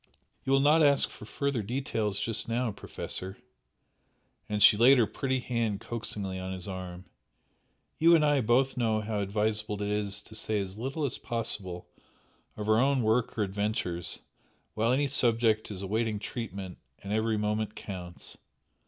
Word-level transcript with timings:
You 0.43 0.51
will 0.51 0.61
not 0.61 0.81
ask 0.81 1.11
for 1.11 1.25
further 1.25 1.61
details 1.61 2.19
just 2.19 2.49
now, 2.49 2.71
Professor!" 2.71 3.37
and 4.49 4.63
she 4.63 4.75
laid 4.75 4.97
her 4.97 5.05
pretty 5.05 5.39
hand 5.41 5.79
coaxingly 5.79 6.39
on 6.39 6.53
his 6.53 6.67
arm 6.67 7.05
"You 7.99 8.15
and 8.15 8.25
I 8.25 8.41
both 8.41 8.77
know 8.77 9.01
how 9.01 9.19
advisable 9.19 9.79
it 9.79 9.87
is 9.89 10.23
to 10.23 10.33
say 10.33 10.59
as 10.59 10.79
little 10.79 11.05
as 11.05 11.19
possible 11.19 11.87
of 12.57 12.67
our 12.67 12.79
own 12.79 13.03
work 13.03 13.37
or 13.37 13.43
adventures, 13.43 14.17
while 14.73 14.91
any 14.91 15.07
subject 15.07 15.69
is 15.69 15.83
awaiting 15.83 16.17
treatment 16.17 16.79
and 17.03 17.13
every 17.13 17.37
moment 17.37 17.75
counts! 17.75 18.39